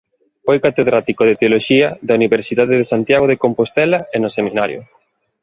[0.45, 4.81] Foi catedrático de Teoloxía da Universidade de Santiago de Compostela e no Seminario.